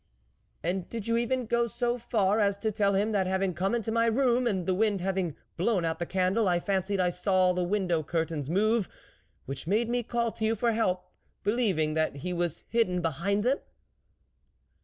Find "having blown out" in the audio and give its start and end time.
4.99-5.99